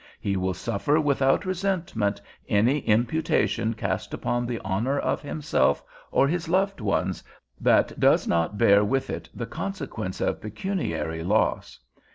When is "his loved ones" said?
6.27-7.23